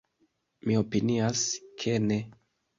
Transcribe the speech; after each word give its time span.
Mi 0.71 0.77
opinias, 0.79 1.45
ke 1.85 1.97
ne. 2.09 2.21